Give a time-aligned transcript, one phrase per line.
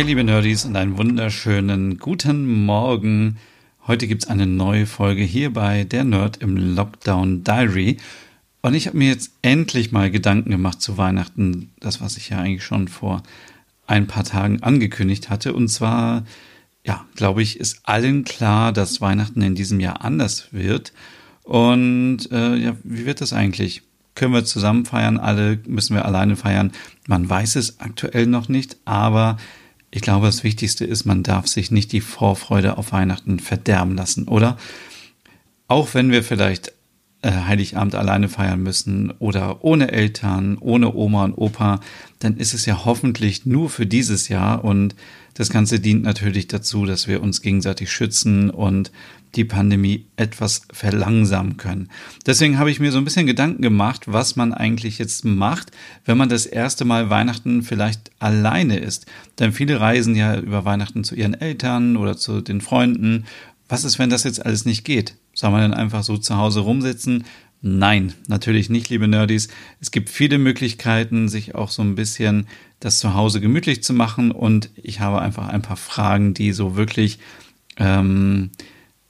[0.00, 3.36] Hey liebe Nerdies und einen wunderschönen guten Morgen.
[3.86, 7.98] Heute gibt es eine neue Folge hier bei Der Nerd im Lockdown Diary.
[8.62, 12.38] Und ich habe mir jetzt endlich mal Gedanken gemacht zu Weihnachten, das was ich ja
[12.38, 13.22] eigentlich schon vor
[13.86, 15.52] ein paar Tagen angekündigt hatte.
[15.52, 16.24] Und zwar,
[16.82, 20.94] ja, glaube ich, ist allen klar, dass Weihnachten in diesem Jahr anders wird.
[21.42, 23.82] Und äh, ja, wie wird das eigentlich?
[24.14, 25.18] Können wir zusammen feiern?
[25.18, 26.72] Alle müssen wir alleine feiern?
[27.06, 29.36] Man weiß es aktuell noch nicht, aber
[29.90, 34.28] ich glaube, das Wichtigste ist, man darf sich nicht die Vorfreude auf Weihnachten verderben lassen,
[34.28, 34.56] oder?
[35.68, 36.72] Auch wenn wir vielleicht
[37.22, 41.80] äh, Heiligabend alleine feiern müssen oder ohne Eltern, ohne Oma und Opa,
[42.18, 44.94] dann ist es ja hoffentlich nur für dieses Jahr und
[45.34, 48.90] das Ganze dient natürlich dazu, dass wir uns gegenseitig schützen und
[49.36, 51.88] die Pandemie etwas verlangsamen können.
[52.26, 55.70] Deswegen habe ich mir so ein bisschen Gedanken gemacht, was man eigentlich jetzt macht,
[56.04, 59.06] wenn man das erste Mal Weihnachten vielleicht alleine ist.
[59.38, 63.24] Denn viele reisen ja über Weihnachten zu ihren Eltern oder zu den Freunden.
[63.68, 65.14] Was ist, wenn das jetzt alles nicht geht?
[65.40, 67.24] Soll man dann einfach so zu Hause rumsitzen?
[67.62, 69.48] Nein, natürlich nicht, liebe Nerdies.
[69.80, 72.46] Es gibt viele Möglichkeiten, sich auch so ein bisschen
[72.78, 74.32] das zu Hause gemütlich zu machen.
[74.32, 77.20] Und ich habe einfach ein paar Fragen, die so wirklich
[77.78, 78.50] ähm,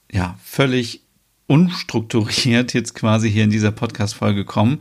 [0.08, 1.03] ja, völlig
[1.48, 4.78] unstrukturiert jetzt quasi hier in dieser Podcast-Folge kommen.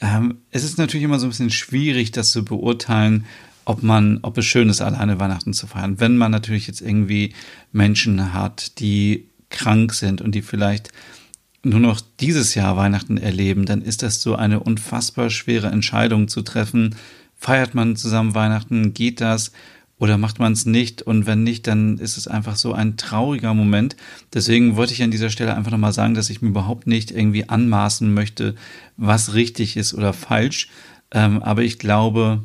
[0.00, 3.24] Ähm, es ist natürlich immer so ein bisschen schwierig, das zu beurteilen,
[3.64, 5.98] ob man, ob es schön ist, alleine Weihnachten zu feiern.
[5.98, 7.34] Wenn man natürlich jetzt irgendwie
[7.72, 10.90] Menschen hat, die krank sind und die vielleicht
[11.62, 16.42] nur noch dieses Jahr Weihnachten erleben, dann ist das so eine unfassbar schwere Entscheidung zu
[16.42, 16.94] treffen.
[17.34, 18.94] Feiert man zusammen Weihnachten?
[18.94, 19.52] Geht das?
[19.98, 21.02] oder macht man es nicht?
[21.02, 23.96] Und wenn nicht, dann ist es einfach so ein trauriger Moment.
[24.32, 27.48] Deswegen wollte ich an dieser Stelle einfach nochmal sagen, dass ich mir überhaupt nicht irgendwie
[27.48, 28.54] anmaßen möchte,
[28.96, 30.68] was richtig ist oder falsch.
[31.12, 32.42] Ähm, aber ich glaube,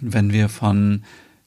[0.00, 1.04] wenn wir von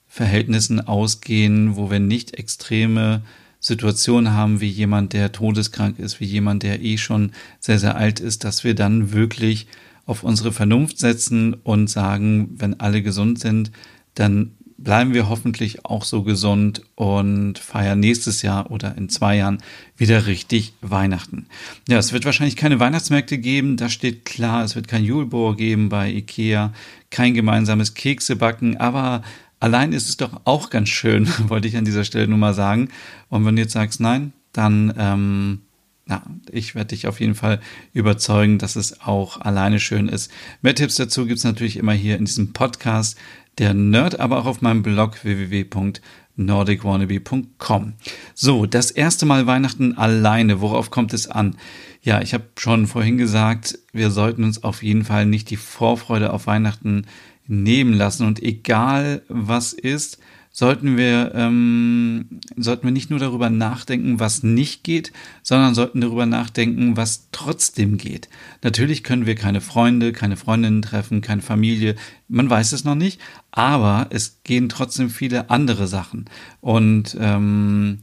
[0.08, 3.22] Verhältnissen ausgehen, wo wir nicht extreme
[3.60, 8.18] Situationen haben, wie jemand, der todeskrank ist, wie jemand, der eh schon sehr, sehr alt
[8.18, 9.66] ist, dass wir dann wirklich
[10.06, 13.70] auf unsere Vernunft setzen und sagen, wenn alle gesund sind,
[14.14, 19.58] dann bleiben wir hoffentlich auch so gesund und feiern nächstes Jahr oder in zwei Jahren
[19.96, 21.46] wieder richtig Weihnachten.
[21.86, 24.64] Ja, es wird wahrscheinlich keine Weihnachtsmärkte geben, das steht klar.
[24.64, 26.72] Es wird kein Julebohr geben bei Ikea,
[27.10, 29.22] kein gemeinsames Keksebacken, aber
[29.60, 32.88] allein ist es doch auch ganz schön, wollte ich an dieser Stelle nur mal sagen.
[33.28, 35.60] Und wenn du jetzt sagst, nein, dann, ähm,
[36.06, 37.60] na, ich werde dich auf jeden Fall
[37.92, 40.32] überzeugen, dass es auch alleine schön ist.
[40.60, 43.16] Mehr Tipps dazu gibt's natürlich immer hier in diesem Podcast
[43.58, 47.92] der Nerd, aber auch auf meinem Blog www.nordicwannabe.com.
[48.34, 50.60] So, das erste Mal Weihnachten alleine.
[50.60, 51.56] Worauf kommt es an?
[52.02, 56.32] Ja, ich habe schon vorhin gesagt, wir sollten uns auf jeden Fall nicht die Vorfreude
[56.32, 57.04] auf Weihnachten
[57.50, 58.26] nehmen lassen.
[58.26, 60.18] Und egal was ist,
[60.52, 65.12] sollten wir, ähm, sollten wir nicht nur darüber nachdenken, was nicht geht,
[65.42, 68.28] sondern sollten darüber nachdenken, was trotzdem geht.
[68.62, 71.94] Natürlich können wir keine Freunde, keine Freundinnen treffen, keine Familie,
[72.28, 73.20] man weiß es noch nicht,
[73.52, 76.24] aber es gehen trotzdem viele andere Sachen.
[76.60, 78.00] Und ähm,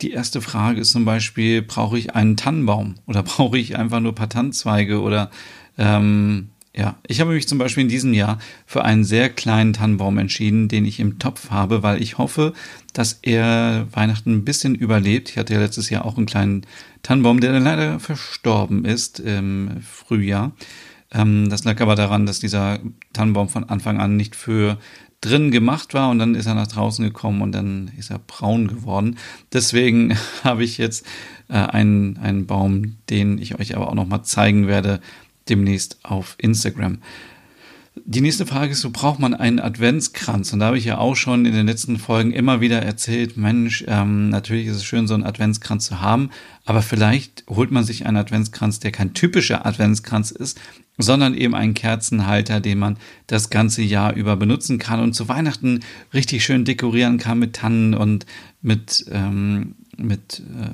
[0.00, 2.96] die erste Frage ist zum Beispiel, brauche ich einen Tannenbaum?
[3.06, 5.00] Oder brauche ich einfach nur paar Tannenzweige?
[5.00, 5.30] Oder
[5.76, 10.16] ähm, ja, ich habe mich zum Beispiel in diesem Jahr für einen sehr kleinen Tannenbaum
[10.16, 12.54] entschieden, den ich im Topf habe, weil ich hoffe,
[12.94, 15.28] dass er Weihnachten ein bisschen überlebt.
[15.28, 16.66] Ich hatte ja letztes Jahr auch einen kleinen
[17.02, 20.52] Tannenbaum, der leider verstorben ist im Frühjahr.
[21.12, 22.80] Ähm, das lag aber daran, dass dieser
[23.12, 24.78] Tannenbaum von Anfang an nicht für
[25.20, 28.66] drin gemacht war und dann ist er nach draußen gekommen und dann ist er braun
[28.66, 29.18] geworden.
[29.52, 31.06] Deswegen habe ich jetzt
[31.48, 35.00] äh, einen, einen Baum, den ich euch aber auch noch mal zeigen werde,
[35.48, 36.98] demnächst auf Instagram.
[37.94, 40.52] Die nächste Frage ist, so braucht man einen Adventskranz?
[40.52, 43.84] Und da habe ich ja auch schon in den letzten Folgen immer wieder erzählt, Mensch,
[43.86, 46.30] ähm, natürlich ist es schön, so einen Adventskranz zu haben,
[46.64, 50.58] aber vielleicht holt man sich einen Adventskranz, der kein typischer Adventskranz ist,
[50.96, 52.96] sondern eben einen Kerzenhalter, den man
[53.26, 55.80] das ganze Jahr über benutzen kann und zu Weihnachten
[56.14, 58.24] richtig schön dekorieren kann mit Tannen und
[58.62, 60.70] mit, ähm, mit äh,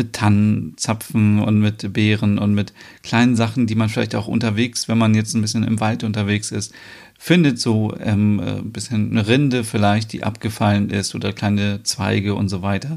[0.00, 4.96] mit Tannenzapfen und mit Beeren und mit kleinen Sachen, die man vielleicht auch unterwegs, wenn
[4.96, 6.72] man jetzt ein bisschen im Wald unterwegs ist,
[7.18, 12.34] findet, so ähm, ein äh, bisschen eine Rinde vielleicht, die abgefallen ist oder kleine Zweige
[12.34, 12.96] und so weiter.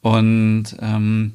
[0.00, 1.34] Und ähm,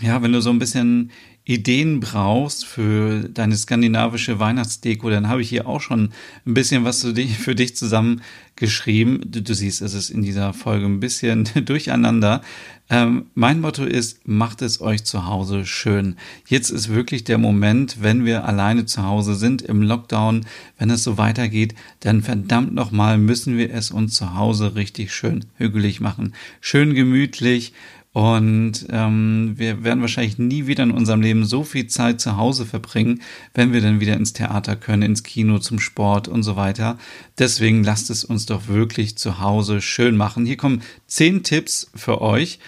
[0.00, 1.10] ja, wenn du so ein bisschen
[1.48, 6.10] Ideen brauchst für deine skandinavische Weihnachtsdeko, dann habe ich hier auch schon
[6.44, 9.20] ein bisschen was für dich, zusammengeschrieben.
[9.24, 12.42] Du, du siehst, es ist in dieser Folge ein bisschen durcheinander.
[12.90, 16.16] Ähm, mein Motto ist, macht es euch zu Hause schön.
[16.48, 20.46] Jetzt ist wirklich der Moment, wenn wir alleine zu Hause sind im Lockdown,
[20.78, 25.44] wenn es so weitergeht, dann verdammt nochmal müssen wir es uns zu Hause richtig schön
[25.58, 26.34] hügelig machen.
[26.60, 27.72] Schön gemütlich,
[28.16, 32.64] und ähm, wir werden wahrscheinlich nie wieder in unserem Leben so viel Zeit zu Hause
[32.64, 33.20] verbringen,
[33.52, 36.96] wenn wir dann wieder ins Theater können, ins Kino, zum Sport und so weiter.
[37.38, 40.46] Deswegen lasst es uns doch wirklich zu Hause schön machen.
[40.46, 42.58] Hier kommen zehn Tipps für euch,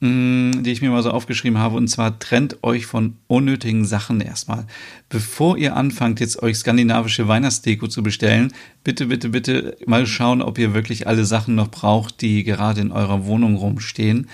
[0.00, 1.76] mh, mm, die ich mir mal so aufgeschrieben habe.
[1.76, 4.66] Und zwar trennt euch von unnötigen Sachen erstmal.
[5.10, 8.52] Bevor ihr anfangt, jetzt euch skandinavische Weihnachtsdeko zu bestellen,
[8.82, 12.90] bitte, bitte, bitte mal schauen, ob ihr wirklich alle Sachen noch braucht, die gerade in
[12.90, 14.26] eurer Wohnung rumstehen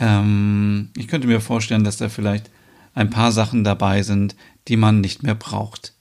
[0.00, 2.50] ähm, ich könnte mir vorstellen, dass da vielleicht
[2.94, 4.34] ein paar Sachen dabei sind,
[4.66, 5.94] die man nicht mehr braucht.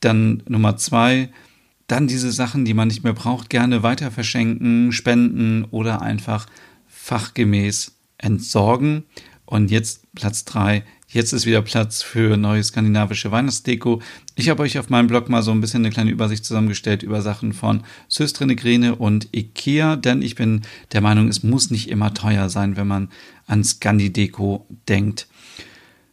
[0.00, 1.30] Dann Nummer zwei,
[1.88, 6.46] dann diese Sachen, die man nicht mehr braucht, gerne weiter verschenken, spenden oder einfach
[6.86, 9.04] fachgemäß entsorgen.
[9.46, 10.84] Und jetzt Platz drei,
[11.14, 14.02] Jetzt ist wieder Platz für neue skandinavische Weihnachtsdeko.
[14.36, 17.22] Ich habe euch auf meinem Blog mal so ein bisschen eine kleine Übersicht zusammengestellt über
[17.22, 22.14] Sachen von Söstrine Grene und Ikea, denn ich bin der Meinung, es muss nicht immer
[22.14, 23.10] teuer sein, wenn man
[23.46, 25.28] an Scandi-Deko denkt.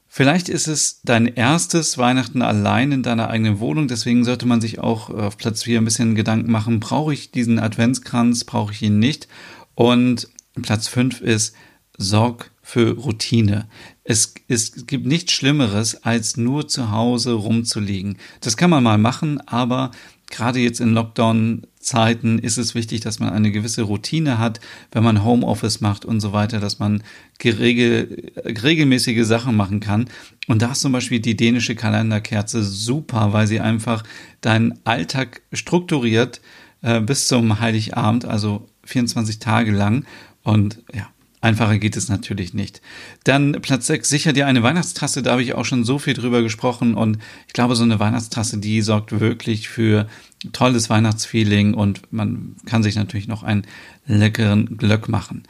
[0.08, 4.78] Vielleicht ist es dein erstes Weihnachten allein in deiner eigenen Wohnung, deswegen sollte man sich
[4.78, 9.00] auch auf Platz 4 ein bisschen Gedanken machen, brauche ich diesen Adventskranz, brauche ich ihn
[9.00, 9.28] nicht?
[9.74, 10.28] Und
[10.62, 11.56] Platz 5 ist,
[11.98, 13.68] sorg für Routine.
[14.12, 18.18] Es, es gibt nichts Schlimmeres, als nur zu Hause rumzuliegen.
[18.42, 19.92] Das kann man mal machen, aber
[20.30, 24.60] gerade jetzt in Lockdown-Zeiten ist es wichtig, dass man eine gewisse Routine hat,
[24.92, 27.04] wenn man Homeoffice macht und so weiter, dass man
[27.40, 30.10] geregel, regelmäßige Sachen machen kann.
[30.50, 34.04] Und da ist zum Beispiel die dänische Kalenderkerze super, weil sie einfach
[34.42, 36.42] deinen Alltag strukturiert
[36.82, 40.04] äh, bis zum Heiligabend, also 24 Tage lang.
[40.44, 41.08] Und ja,
[41.42, 42.82] Einfacher geht es natürlich nicht.
[43.24, 45.24] Dann Platz 6, sicher dir eine Weihnachtstasse.
[45.24, 46.94] Da habe ich auch schon so viel drüber gesprochen.
[46.94, 47.18] Und
[47.48, 50.08] ich glaube, so eine Weihnachtstasse, die sorgt wirklich für
[50.54, 53.66] tolles Weihnachtsfeeling und man kann sich natürlich noch einen
[54.06, 55.44] leckeren Glöck machen.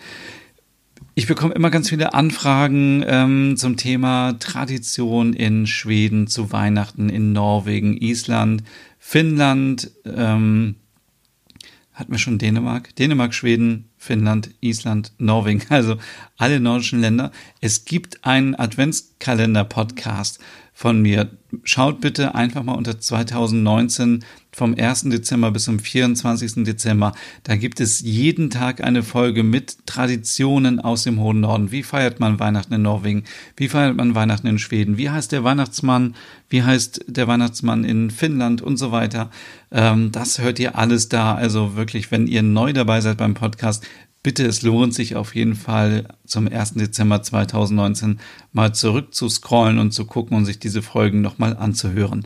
[1.13, 7.33] Ich bekomme immer ganz viele Anfragen ähm, zum Thema Tradition in Schweden zu Weihnachten, in
[7.33, 8.63] Norwegen, Island,
[8.97, 10.75] Finnland, ähm,
[11.93, 15.97] hatten wir schon Dänemark, Dänemark, Schweden, Finnland, Island, Norwegen, also
[16.35, 17.31] alle nordischen Länder.
[17.61, 20.39] Es gibt einen Adventskalender-Podcast
[20.81, 21.29] von mir.
[21.63, 25.03] Schaut bitte einfach mal unter 2019 vom 1.
[25.03, 26.63] Dezember bis zum 24.
[26.63, 27.13] Dezember.
[27.43, 31.71] Da gibt es jeden Tag eine Folge mit Traditionen aus dem hohen Norden.
[31.71, 33.25] Wie feiert man Weihnachten in Norwegen?
[33.55, 34.97] Wie feiert man Weihnachten in Schweden?
[34.97, 36.15] Wie heißt der Weihnachtsmann?
[36.49, 39.29] Wie heißt der Weihnachtsmann in Finnland und so weiter?
[39.71, 41.35] Ähm, das hört ihr alles da.
[41.35, 43.85] Also wirklich, wenn ihr neu dabei seid beim Podcast,
[44.23, 46.75] bitte, es lohnt sich auf jeden Fall zum 1.
[46.75, 48.19] Dezember 2019
[48.53, 52.25] mal zurück zu scrollen und zu gucken und sich diese Folgen nochmal anzuhören.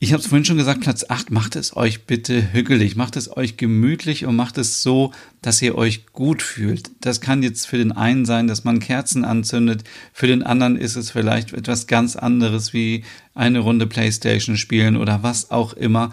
[0.00, 3.36] Ich habe es vorhin schon gesagt, Platz 8, macht es euch bitte hügelig, macht es
[3.36, 5.12] euch gemütlich und macht es so,
[5.42, 6.92] dass ihr euch gut fühlt.
[7.00, 9.82] Das kann jetzt für den einen sein, dass man Kerzen anzündet,
[10.12, 13.02] für den anderen ist es vielleicht etwas ganz anderes wie
[13.34, 16.12] eine Runde Playstation spielen oder was auch immer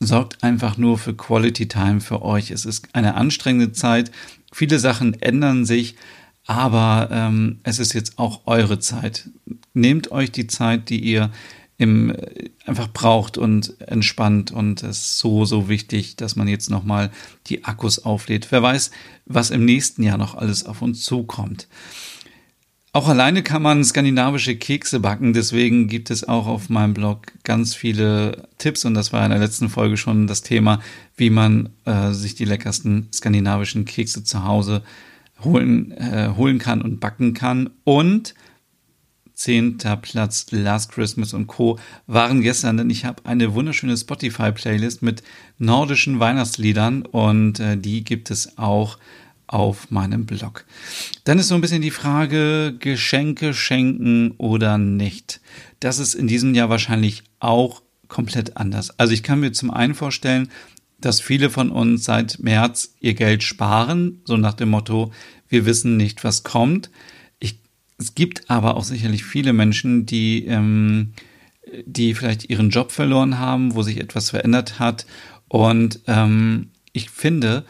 [0.00, 2.50] sorgt einfach nur für Quality Time für euch.
[2.50, 4.10] Es ist eine anstrengende Zeit.
[4.50, 5.94] Viele Sachen ändern sich,
[6.46, 9.28] aber ähm, es ist jetzt auch eure Zeit.
[9.74, 11.30] Nehmt euch die Zeit, die ihr
[11.76, 16.70] im, äh, einfach braucht und entspannt und es ist so, so wichtig, dass man jetzt
[16.70, 17.10] nochmal
[17.46, 18.48] die Akkus auflädt.
[18.50, 18.90] Wer weiß,
[19.26, 21.68] was im nächsten Jahr noch alles auf uns zukommt.
[22.92, 27.72] Auch alleine kann man skandinavische Kekse backen, deswegen gibt es auch auf meinem Blog ganz
[27.72, 30.80] viele Tipps und das war in der letzten Folge schon das Thema,
[31.16, 34.82] wie man äh, sich die leckersten skandinavischen Kekse zu Hause
[35.44, 37.70] holen, äh, holen kann und backen kann.
[37.84, 38.34] Und
[39.34, 41.78] zehnter Platz Last Christmas und Co.
[42.08, 45.22] waren gestern, denn ich habe eine wunderschöne Spotify-Playlist mit
[45.58, 48.98] nordischen Weihnachtsliedern und äh, die gibt es auch
[49.50, 50.64] auf meinem Blog.
[51.24, 55.40] Dann ist so ein bisschen die Frage, Geschenke schenken oder nicht.
[55.80, 58.98] Das ist in diesem Jahr wahrscheinlich auch komplett anders.
[58.98, 60.50] Also ich kann mir zum einen vorstellen,
[61.00, 65.12] dass viele von uns seit März ihr Geld sparen, so nach dem Motto,
[65.48, 66.90] wir wissen nicht, was kommt.
[67.40, 67.58] Ich,
[67.98, 71.14] es gibt aber auch sicherlich viele Menschen, die ähm,
[71.84, 75.06] die vielleicht ihren Job verloren haben, wo sich etwas verändert hat.
[75.48, 77.64] Und ähm, ich finde,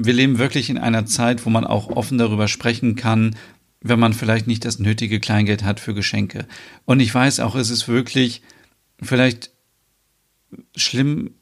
[0.00, 3.34] wir leben wirklich in einer Zeit, wo man auch offen darüber sprechen kann,
[3.80, 6.46] wenn man vielleicht nicht das nötige Kleingeld hat für Geschenke.
[6.84, 8.42] Und ich weiß auch, es ist wirklich
[9.02, 9.50] vielleicht
[10.76, 11.32] schlimm,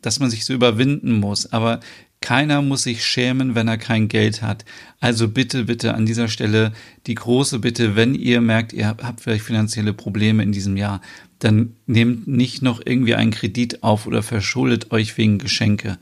[0.00, 1.80] dass man sich so überwinden muss, aber
[2.20, 4.64] keiner muss sich schämen, wenn er kein Geld hat.
[5.00, 6.72] Also bitte, bitte an dieser Stelle
[7.08, 11.02] die große Bitte, wenn ihr merkt, ihr habt vielleicht finanzielle Probleme in diesem Jahr,
[11.40, 15.98] dann nehmt nicht noch irgendwie einen Kredit auf oder verschuldet euch wegen Geschenke.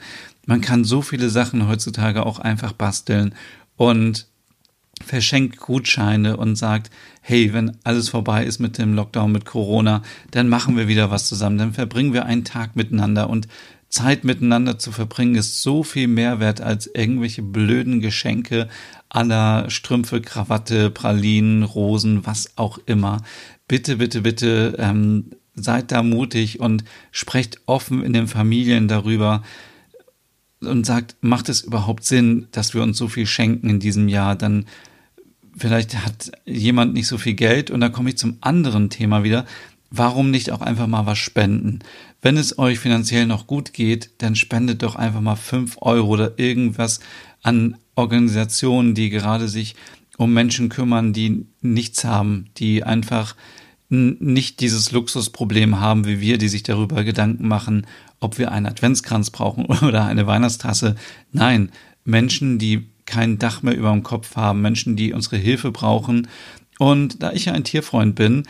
[0.46, 3.34] Man kann so viele Sachen heutzutage auch einfach basteln
[3.76, 4.26] und
[5.02, 10.48] verschenkt Gutscheine und sagt, hey, wenn alles vorbei ist mit dem Lockdown, mit Corona, dann
[10.48, 13.48] machen wir wieder was zusammen, dann verbringen wir einen Tag miteinander und
[13.88, 18.68] Zeit miteinander zu verbringen ist so viel mehr wert als irgendwelche blöden Geschenke
[19.10, 23.18] aller Strümpfe, Krawatte, Pralinen, Rosen, was auch immer.
[23.68, 29.42] Bitte, bitte, bitte ähm, seid da mutig und sprecht offen in den Familien darüber
[30.66, 34.36] und sagt, macht es überhaupt Sinn, dass wir uns so viel schenken in diesem Jahr?
[34.36, 34.66] Dann
[35.56, 39.46] vielleicht hat jemand nicht so viel Geld und da komme ich zum anderen Thema wieder.
[39.90, 41.80] Warum nicht auch einfach mal was spenden?
[42.22, 46.38] Wenn es euch finanziell noch gut geht, dann spendet doch einfach mal fünf Euro oder
[46.38, 47.00] irgendwas
[47.42, 49.74] an Organisationen, die gerade sich
[50.16, 53.34] um Menschen kümmern, die nichts haben, die einfach
[53.92, 57.86] nicht dieses Luxusproblem haben wie wir, die sich darüber Gedanken machen,
[58.20, 60.96] ob wir einen Adventskranz brauchen oder eine Weihnachtstasse.
[61.30, 61.70] Nein,
[62.04, 66.28] Menschen, die kein Dach mehr über dem Kopf haben, Menschen, die unsere Hilfe brauchen.
[66.78, 68.44] Und da ich ja ein Tierfreund bin,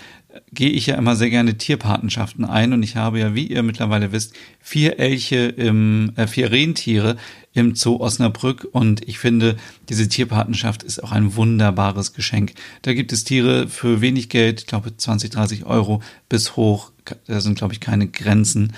[0.52, 4.12] gehe ich ja immer sehr gerne Tierpatenschaften ein und ich habe ja, wie ihr mittlerweile
[4.12, 7.16] wisst, vier Elche im, äh, vier Rentiere
[7.54, 9.56] im Zoo Osnabrück und ich finde,
[9.88, 12.54] diese Tierpatenschaft ist auch ein wunderbares Geschenk.
[12.82, 16.92] Da gibt es Tiere für wenig Geld, ich glaube 20, 30 Euro bis hoch,
[17.26, 18.72] da sind glaube ich keine Grenzen.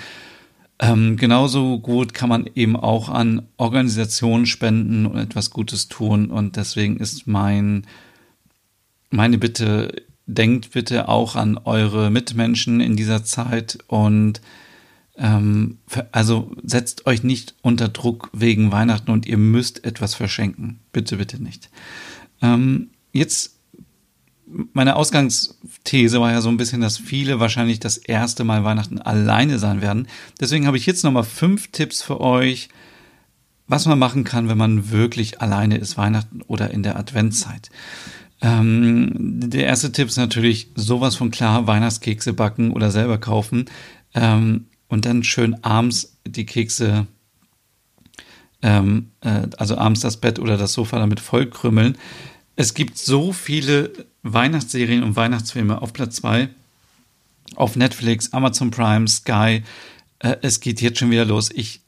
[0.79, 6.57] Ähm, genauso gut kann man eben auch an Organisationen spenden und etwas Gutes tun und
[6.57, 7.87] deswegen ist mein
[9.09, 14.41] meine Bitte denkt bitte auch an eure Mitmenschen in dieser Zeit und
[15.17, 15.77] ähm,
[16.11, 20.79] also setzt euch nicht unter Druck wegen Weihnachten und ihr müsst etwas verschenken.
[20.91, 21.69] Bitte, bitte nicht.
[22.41, 23.55] Ähm, jetzt,
[24.73, 29.57] meine Ausgangsthese war ja so ein bisschen, dass viele wahrscheinlich das erste Mal Weihnachten alleine
[29.57, 30.07] sein werden.
[30.39, 32.69] Deswegen habe ich jetzt nochmal fünf Tipps für euch,
[33.67, 37.69] was man machen kann, wenn man wirklich alleine ist, Weihnachten oder in der Adventszeit.
[38.41, 43.65] Ähm, der erste Tipp ist natürlich sowas von klar, Weihnachtskekse backen oder selber kaufen
[44.13, 47.07] ähm, und dann schön abends die Kekse,
[48.61, 51.97] ähm, äh, also abends das Bett oder das Sofa damit vollkrümmeln.
[52.55, 53.91] Es gibt so viele
[54.23, 56.49] Weihnachtsserien und Weihnachtsfilme auf Platz 2,
[57.55, 59.63] auf Netflix, Amazon Prime, Sky.
[60.19, 61.49] Äh, es geht jetzt schon wieder los.
[61.53, 61.81] Ich,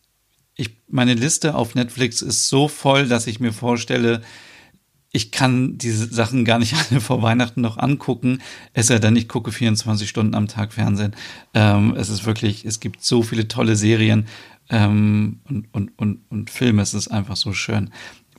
[0.55, 4.21] ich, meine Liste auf Netflix ist so voll, dass ich mir vorstelle,
[5.11, 8.39] ich kann diese Sachen gar nicht alle vor Weihnachten noch angucken,
[8.73, 11.15] es sei denn, ich gucke 24 Stunden am Tag Fernsehen.
[11.53, 14.25] Ähm, es ist wirklich, es gibt so viele tolle Serien
[14.69, 17.89] ähm, und, und, und, und Filme, es ist einfach so schön.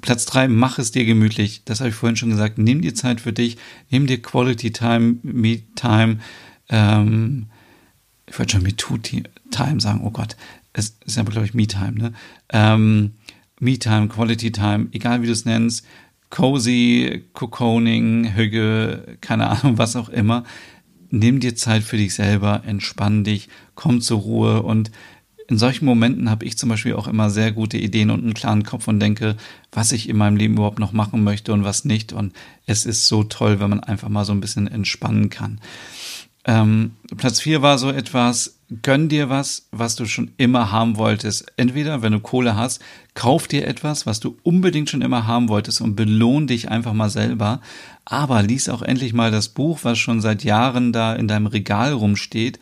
[0.01, 1.63] Platz drei, mach es dir gemütlich.
[1.65, 2.59] Das habe ich vorhin schon gesagt.
[2.59, 3.57] Nimm dir Zeit für dich,
[3.91, 6.19] nimm dir Quality Time, Me Time.
[6.69, 7.47] Ähm,
[8.27, 10.37] ich wollte schon Me Too Time sagen, oh Gott.
[10.73, 12.13] Es ist aber, glaube ich, Me Time, ne?
[12.51, 13.15] Ähm,
[13.59, 15.85] Me Time, Quality Time, egal wie du es nennst
[16.31, 20.45] cozy, Cocooning, Hüge, keine Ahnung, was auch immer.
[21.11, 24.91] Nimm dir Zeit für dich selber, entspann dich, komm zur Ruhe und
[25.49, 28.65] in solchen Momenten habe ich zum Beispiel auch immer sehr gute Ideen und einen klaren
[28.65, 29.35] Kopf und denke,
[29.73, 32.13] was ich in meinem Leben überhaupt noch machen möchte und was nicht.
[32.13, 32.35] Und
[32.67, 35.59] es ist so toll, wenn man einfach mal so ein bisschen entspannen kann.
[36.45, 41.47] Ähm, Platz vier war so etwas, gönn dir was, was du schon immer haben wolltest.
[41.57, 42.83] Entweder, wenn du Kohle hast,
[43.15, 47.11] kauf dir etwas, was du unbedingt schon immer haben wolltest und belohn dich einfach mal
[47.11, 47.61] selber.
[48.05, 51.93] Aber lies auch endlich mal das Buch, was schon seit Jahren da in deinem Regal
[51.93, 52.59] rumsteht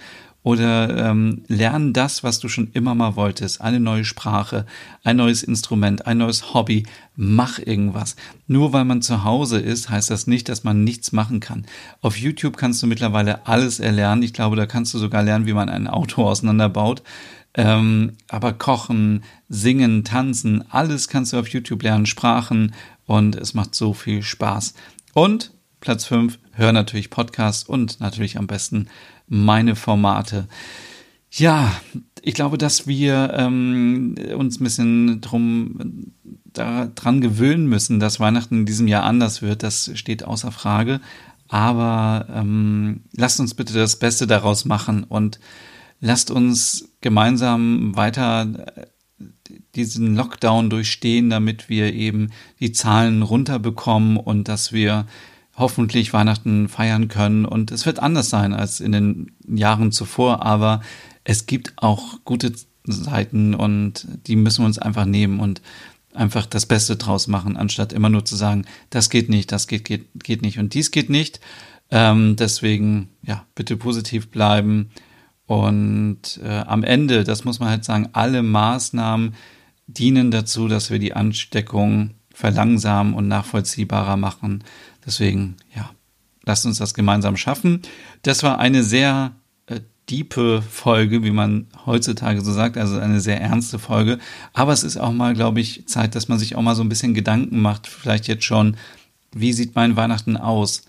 [0.47, 3.61] oder ähm, lern das, was du schon immer mal wolltest.
[3.61, 4.65] Eine neue Sprache,
[5.03, 6.87] ein neues Instrument, ein neues Hobby.
[7.17, 8.15] Mach irgendwas.
[8.47, 11.67] Nur weil man zu Hause ist, heißt das nicht, dass man nichts machen kann.
[12.01, 14.23] Auf YouTube kannst du mittlerweile alles erlernen.
[14.23, 17.03] Ich glaube, da kannst du sogar lernen, wie man ein Auto auseinanderbaut.
[17.55, 22.73] Ähm, aber kochen, singen, tanzen, alles kannst du auf YouTube lernen, Sprachen
[23.05, 24.75] und es macht so viel Spaß.
[25.13, 25.51] Und
[25.81, 28.89] Platz 5, hör natürlich Podcasts und natürlich am besten
[29.27, 30.49] meine Formate.
[31.31, 31.73] Ja,
[32.23, 36.13] ich glaube, dass wir ähm, uns ein bisschen drum
[36.53, 39.63] daran gewöhnen müssen, dass Weihnachten in diesem Jahr anders wird.
[39.63, 41.01] Das steht außer Frage.
[41.49, 45.39] Aber ähm, lasst uns bitte das Beste daraus machen und
[46.01, 48.87] lasst uns gemeinsam weiter äh,
[49.75, 52.31] diesen Lockdown durchstehen, damit wir eben
[52.61, 55.07] die Zahlen runterbekommen und dass wir
[55.57, 57.45] hoffentlich Weihnachten feiern können.
[57.45, 60.83] Und es wird anders sein als in den Jahren zuvor, aber
[61.25, 62.53] es gibt auch gute
[62.85, 65.61] Seiten und die müssen wir uns einfach nehmen und
[66.13, 69.85] einfach das Beste draus machen, anstatt immer nur zu sagen, das geht nicht, das geht,
[69.85, 71.41] geht, geht nicht und dies geht nicht.
[71.91, 74.91] Ähm, deswegen, ja, bitte positiv bleiben.
[75.47, 79.35] Und äh, am Ende, das muss man halt sagen, alle Maßnahmen
[79.87, 84.65] dienen dazu, dass wir die Ansteckung verlangsamen und nachvollziehbarer machen.
[85.07, 85.91] Deswegen, ja,
[86.45, 87.83] lasst uns das gemeinsam schaffen.
[88.23, 89.33] Das war eine sehr
[89.67, 94.19] äh, diepe Folge, wie man heutzutage so sagt, also eine sehr ernste Folge.
[94.53, 96.89] Aber es ist auch mal, glaube ich, Zeit, dass man sich auch mal so ein
[96.89, 98.77] bisschen Gedanken macht, vielleicht jetzt schon,
[99.33, 100.83] wie sieht mein Weihnachten aus?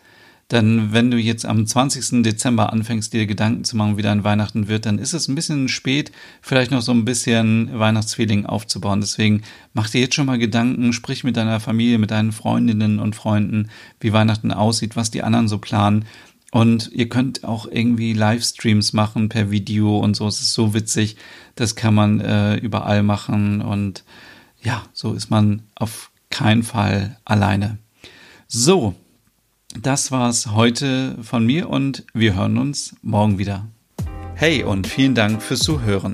[0.49, 2.23] Denn wenn du jetzt am 20.
[2.23, 5.67] Dezember anfängst, dir Gedanken zu machen, wie dein Weihnachten wird, dann ist es ein bisschen
[5.67, 9.01] spät, vielleicht noch so ein bisschen Weihnachtsfeeling aufzubauen.
[9.01, 9.41] Deswegen
[9.73, 13.69] mach dir jetzt schon mal Gedanken, sprich mit deiner Familie, mit deinen Freundinnen und Freunden,
[13.99, 16.05] wie Weihnachten aussieht, was die anderen so planen.
[16.51, 20.27] Und ihr könnt auch irgendwie Livestreams machen per Video und so.
[20.27, 21.17] Es ist so witzig.
[21.55, 23.61] Das kann man äh, überall machen.
[23.61, 24.05] Und
[24.61, 27.79] ja, so ist man auf keinen Fall alleine.
[28.47, 28.95] So,
[29.81, 33.67] das war's heute von mir und wir hören uns morgen wieder.
[34.35, 36.13] Hey und vielen Dank fürs Zuhören.